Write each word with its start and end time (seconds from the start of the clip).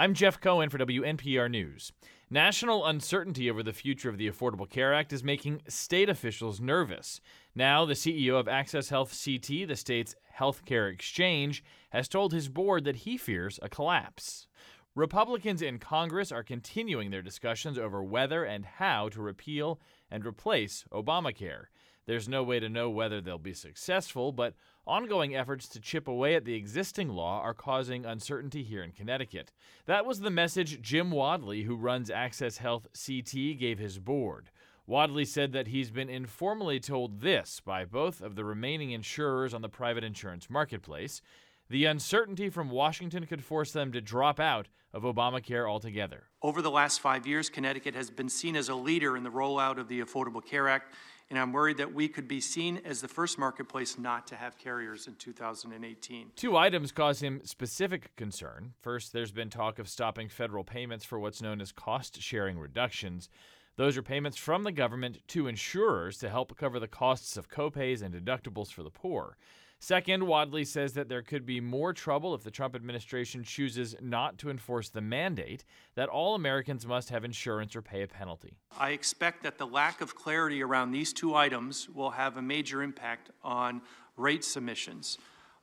I'm 0.00 0.14
Jeff 0.14 0.40
Cohen 0.40 0.70
for 0.70 0.78
WNPR 0.78 1.50
News. 1.50 1.92
National 2.30 2.86
uncertainty 2.86 3.50
over 3.50 3.62
the 3.62 3.74
future 3.74 4.08
of 4.08 4.16
the 4.16 4.30
Affordable 4.30 4.66
Care 4.66 4.94
Act 4.94 5.12
is 5.12 5.22
making 5.22 5.60
state 5.68 6.08
officials 6.08 6.58
nervous. 6.58 7.20
Now, 7.54 7.84
the 7.84 7.92
CEO 7.92 8.40
of 8.40 8.48
Access 8.48 8.88
Health 8.88 9.10
CT, 9.10 9.68
the 9.68 9.76
state's 9.76 10.14
healthcare 10.38 10.90
exchange, 10.90 11.62
has 11.90 12.08
told 12.08 12.32
his 12.32 12.48
board 12.48 12.84
that 12.84 12.96
he 12.96 13.18
fears 13.18 13.58
a 13.60 13.68
collapse. 13.68 14.46
Republicans 14.94 15.60
in 15.60 15.78
Congress 15.78 16.32
are 16.32 16.42
continuing 16.42 17.10
their 17.10 17.20
discussions 17.20 17.76
over 17.76 18.02
whether 18.02 18.42
and 18.42 18.64
how 18.64 19.10
to 19.10 19.20
repeal 19.20 19.82
and 20.10 20.24
replace 20.24 20.86
Obamacare. 20.90 21.64
There's 22.06 22.28
no 22.28 22.42
way 22.42 22.58
to 22.60 22.68
know 22.68 22.90
whether 22.90 23.20
they'll 23.20 23.38
be 23.38 23.54
successful, 23.54 24.32
but 24.32 24.54
ongoing 24.86 25.36
efforts 25.36 25.68
to 25.68 25.80
chip 25.80 26.08
away 26.08 26.34
at 26.34 26.44
the 26.44 26.54
existing 26.54 27.08
law 27.10 27.40
are 27.40 27.54
causing 27.54 28.04
uncertainty 28.04 28.62
here 28.62 28.82
in 28.82 28.92
Connecticut. 28.92 29.52
That 29.86 30.06
was 30.06 30.20
the 30.20 30.30
message 30.30 30.80
Jim 30.80 31.10
Wadleigh, 31.10 31.62
who 31.64 31.76
runs 31.76 32.10
Access 32.10 32.58
Health 32.58 32.88
CT, 32.94 33.58
gave 33.58 33.78
his 33.78 33.98
board. 33.98 34.50
Wadleigh 34.86 35.24
said 35.24 35.52
that 35.52 35.68
he's 35.68 35.90
been 35.90 36.08
informally 36.08 36.80
told 36.80 37.20
this 37.20 37.60
by 37.60 37.84
both 37.84 38.20
of 38.20 38.34
the 38.34 38.44
remaining 38.44 38.90
insurers 38.90 39.54
on 39.54 39.62
the 39.62 39.68
private 39.68 40.02
insurance 40.02 40.50
marketplace. 40.50 41.22
The 41.70 41.86
uncertainty 41.86 42.50
from 42.50 42.68
Washington 42.68 43.24
could 43.26 43.42
force 43.42 43.72
them 43.72 43.92
to 43.92 44.00
drop 44.00 44.38
out 44.38 44.68
of 44.92 45.04
Obamacare 45.04 45.70
altogether. 45.70 46.24
Over 46.42 46.60
the 46.60 46.70
last 46.70 47.00
five 47.00 47.26
years, 47.26 47.48
Connecticut 47.48 47.94
has 47.94 48.10
been 48.10 48.28
seen 48.28 48.56
as 48.56 48.68
a 48.68 48.74
leader 48.74 49.16
in 49.16 49.22
the 49.22 49.30
rollout 49.30 49.78
of 49.78 49.88
the 49.88 50.00
Affordable 50.00 50.44
Care 50.44 50.68
Act 50.68 50.92
and 51.30 51.38
I'm 51.38 51.52
worried 51.52 51.76
that 51.76 51.94
we 51.94 52.08
could 52.08 52.26
be 52.26 52.40
seen 52.40 52.80
as 52.84 53.00
the 53.00 53.08
first 53.08 53.38
marketplace 53.38 53.96
not 53.96 54.26
to 54.28 54.34
have 54.34 54.58
carriers 54.58 55.06
in 55.06 55.14
2018. 55.14 56.32
Two 56.34 56.56
items 56.56 56.90
cause 56.90 57.22
him 57.22 57.40
specific 57.44 58.14
concern. 58.16 58.74
First, 58.82 59.12
there's 59.12 59.30
been 59.30 59.48
talk 59.48 59.78
of 59.78 59.88
stopping 59.88 60.28
federal 60.28 60.64
payments 60.64 61.04
for 61.04 61.20
what's 61.20 61.40
known 61.40 61.60
as 61.60 61.70
cost 61.70 62.20
sharing 62.20 62.58
reductions. 62.58 63.30
Those 63.76 63.96
are 63.96 64.02
payments 64.02 64.36
from 64.36 64.64
the 64.64 64.72
government 64.72 65.20
to 65.28 65.46
insurers 65.46 66.18
to 66.18 66.28
help 66.28 66.56
cover 66.56 66.80
the 66.80 66.88
costs 66.88 67.36
of 67.36 67.48
copays 67.48 68.02
and 68.02 68.12
deductibles 68.12 68.72
for 68.72 68.82
the 68.82 68.90
poor. 68.90 69.36
Second, 69.82 70.26
Wadleigh 70.26 70.66
says 70.66 70.92
that 70.92 71.08
there 71.08 71.22
could 71.22 71.46
be 71.46 71.58
more 71.58 71.94
trouble 71.94 72.34
if 72.34 72.44
the 72.44 72.50
Trump 72.50 72.74
administration 72.74 73.42
chooses 73.42 73.96
not 73.98 74.36
to 74.38 74.50
enforce 74.50 74.90
the 74.90 75.00
mandate 75.00 75.64
that 75.94 76.10
all 76.10 76.34
Americans 76.34 76.86
must 76.86 77.08
have 77.08 77.24
insurance 77.24 77.74
or 77.74 77.80
pay 77.80 78.02
a 78.02 78.06
penalty. 78.06 78.58
I 78.78 78.90
expect 78.90 79.42
that 79.42 79.56
the 79.56 79.66
lack 79.66 80.02
of 80.02 80.14
clarity 80.14 80.62
around 80.62 80.92
these 80.92 81.14
two 81.14 81.34
items 81.34 81.88
will 81.88 82.10
have 82.10 82.36
a 82.36 82.42
major 82.42 82.82
impact 82.82 83.30
on 83.42 83.80
rate 84.18 84.44
submissions. 84.44 85.16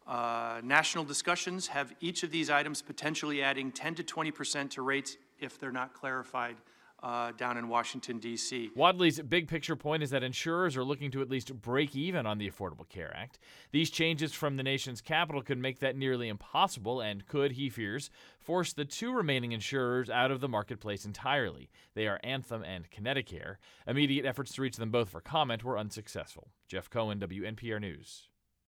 Uh, 0.08 0.62
national 0.64 1.04
discussions 1.04 1.68
have 1.68 1.94
each 2.00 2.24
of 2.24 2.32
these 2.32 2.50
items 2.50 2.82
potentially 2.82 3.44
adding 3.44 3.72
10 3.72 3.96
to 3.96 4.04
20 4.04 4.32
percent 4.32 4.72
to 4.72 4.82
rates 4.82 5.18
if 5.40 5.60
they're 5.60 5.72
not 5.72 5.94
clarified 5.94 6.56
uh, 7.04 7.32
down 7.38 7.58
in 7.58 7.68
Washington, 7.68 8.18
D.C. 8.18 8.72
Wadleigh's 8.76 9.20
big 9.22 9.48
picture 9.48 9.76
point 9.76 10.02
is 10.02 10.10
that 10.10 10.24
insurers 10.24 10.76
are 10.76 10.84
looking 10.84 11.12
to 11.12 11.22
at 11.22 11.30
least 11.30 11.54
break 11.62 11.96
even 11.96 12.26
on 12.26 12.38
the 12.38 12.50
Affordable 12.50 12.88
Care 12.90 13.16
Act. 13.16 13.40
These 13.72 13.90
changes 13.90 14.34
from 14.34 14.58
the 14.58 14.64
nation's 14.64 15.02
capital 15.02 15.42
could 15.42 15.60
make 15.60 15.80
that 15.80 15.96
nearly 15.96 16.28
impossible 16.28 17.02
and 17.02 17.28
could, 17.28 17.54
he 17.54 17.70
fears, 17.70 18.10
force 18.40 18.74
the 18.74 18.86
two 18.86 19.14
remaining 19.14 19.52
insurers 19.52 20.10
out 20.10 20.32
of 20.32 20.42
the 20.42 20.50
marketplace 20.50 21.06
entirely. 21.06 21.70
They 21.94 22.08
are 22.08 22.20
Anthem 22.24 22.64
and 22.64 22.90
ConnectiCare. 22.90 23.58
Immediate 23.86 24.26
efforts 24.26 24.54
to 24.54 24.62
reach 24.62 24.78
them 24.78 24.90
both 24.92 25.10
for 25.10 25.22
comment 25.22 25.64
were 25.64 25.78
unsuccessful. 25.78 26.50
Jeff 26.68 26.90
Cohen, 26.90 27.20
WNPR 27.20 27.80
News. 27.80 28.28